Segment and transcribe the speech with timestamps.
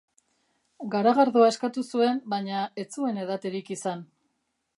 [0.95, 4.03] Garagardoa eskatu zuen baina ez zuen edaterik izan.